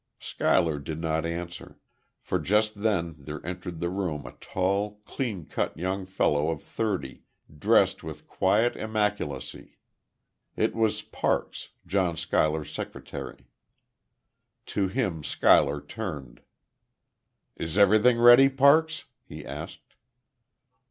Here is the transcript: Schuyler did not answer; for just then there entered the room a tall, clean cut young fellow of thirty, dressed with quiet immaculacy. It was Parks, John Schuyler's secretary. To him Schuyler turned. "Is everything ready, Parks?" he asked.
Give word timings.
Schuyler 0.17 0.79
did 0.79 0.99
not 0.99 1.27
answer; 1.27 1.77
for 2.19 2.39
just 2.39 2.81
then 2.81 3.13
there 3.19 3.45
entered 3.45 3.79
the 3.79 3.91
room 3.91 4.25
a 4.25 4.31
tall, 4.41 4.99
clean 5.05 5.45
cut 5.45 5.77
young 5.77 6.07
fellow 6.07 6.49
of 6.49 6.63
thirty, 6.63 7.21
dressed 7.55 8.03
with 8.03 8.25
quiet 8.25 8.75
immaculacy. 8.75 9.77
It 10.55 10.73
was 10.73 11.03
Parks, 11.03 11.69
John 11.85 12.17
Schuyler's 12.17 12.71
secretary. 12.71 13.45
To 14.73 14.87
him 14.87 15.23
Schuyler 15.23 15.79
turned. 15.79 16.41
"Is 17.55 17.77
everything 17.77 18.17
ready, 18.19 18.49
Parks?" 18.49 19.03
he 19.23 19.45
asked. 19.45 19.93